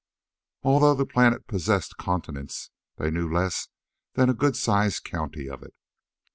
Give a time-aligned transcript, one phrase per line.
[0.63, 3.67] Although the planet possessed continents, they knew less
[4.15, 5.75] than a good sized county of it.